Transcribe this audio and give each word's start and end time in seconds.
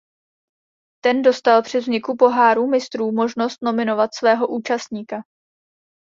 Ten 1.03 1.21
dostal 1.21 1.63
při 1.63 1.79
vzniku 1.79 2.15
Poháru 2.17 2.67
mistrů 2.67 3.11
možnost 3.11 3.57
nominovat 3.61 4.09
svého 4.15 4.47
účastníka. 4.47 5.21